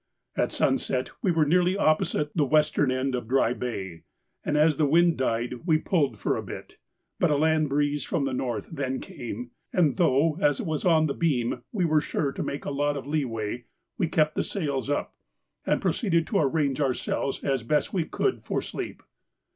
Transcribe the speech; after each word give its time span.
At 0.35 0.51
sunset 0.51 1.11
we 1.21 1.29
were 1.29 1.45
nearly 1.45 1.77
opposite 1.77 2.35
the 2.35 2.43
western 2.43 2.89
end 2.89 3.13
of 3.13 3.27
Dry 3.27 3.53
Bay, 3.53 4.01
and 4.43 4.57
as 4.57 4.77
the 4.77 4.87
wind 4.87 5.15
died 5.17 5.53
we 5.67 5.77
pulled 5.77 6.17
for 6.17 6.35
a 6.35 6.41
bit, 6.41 6.79
but 7.19 7.29
a 7.29 7.35
land 7.35 7.69
breeze 7.69 8.03
from 8.03 8.25
the 8.25 8.33
north 8.33 8.67
then 8.71 8.99
came, 8.99 9.51
and 9.71 9.97
though, 9.97 10.39
as 10.41 10.59
it 10.59 10.65
was 10.65 10.85
on 10.85 11.05
the 11.05 11.13
beam, 11.13 11.61
we 11.71 11.85
were 11.85 12.01
sure 12.01 12.31
to 12.31 12.41
make 12.41 12.65
a 12.65 12.71
lot 12.71 12.97
of 12.97 13.05
leeway, 13.05 13.65
we 13.99 14.07
kept 14.07 14.33
the 14.33 14.43
sails 14.43 14.89
up, 14.89 15.13
and 15.67 15.83
proceeded 15.83 16.25
to 16.25 16.39
arrange 16.39 16.81
ourselves 16.81 17.43
as 17.43 17.61
best 17.61 17.93
we 17.93 18.03
could 18.03 18.41
for 18.43 18.59
sleep. 18.63 19.03